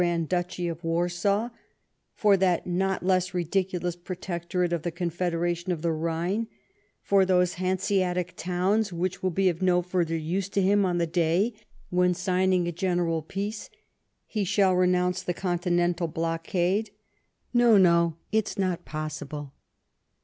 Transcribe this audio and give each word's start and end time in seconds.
Gmnd 0.01 0.29
Duchy 0.29 0.67
of 0.67 0.83
Warsaw, 0.83 1.49
for 2.15 2.35
that 2.35 2.65
not 2.65 3.05
less 3.05 3.35
ridiculous 3.35 3.95
protectorate 3.95 4.73
of 4.73 4.81
the 4.81 4.91
Coafederation 4.91 5.69
of 5.71 5.83
the 5.83 5.91
Rhine, 5.91 6.47
for 7.03 7.23
those 7.23 7.57
Hauseatic 7.57 8.33
towns 8.35 8.91
which 8.91 9.21
will 9.21 9.29
be 9.29 9.47
of 9.47 9.61
no 9.61 9.83
further 9.83 10.17
use 10.17 10.49
to 10.49 10.59
liim 10.59 10.85
on 10.85 10.97
tlie 10.97 11.11
day 11.11 11.53
when, 11.91 12.15
signing 12.15 12.67
a 12.67 12.71
general 12.71 13.21
peace, 13.21 13.69
he 14.25 14.43
shall 14.43 14.73
renounce 14.75 15.21
the 15.21 15.35
Continental 15.35 16.07
blockade— 16.07 16.89
no, 17.53 17.77
no, 17.77 18.15
it 18.31 18.49
is 18.49 18.57
not 18.57 18.85
possible." 18.85 19.53